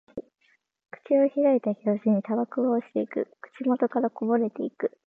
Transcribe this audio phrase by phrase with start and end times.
[0.89, 3.27] 口を開いた拍子にタバコが落ちていく。
[3.39, 4.97] 口元からこぼれていく。